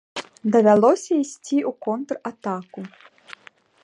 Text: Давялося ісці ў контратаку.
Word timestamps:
Давялося 0.53 1.11
ісці 1.23 1.57
ў 1.69 1.71
контратаку. 1.87 2.81